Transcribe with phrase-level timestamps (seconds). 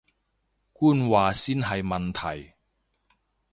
[0.73, 2.55] 官話先係問題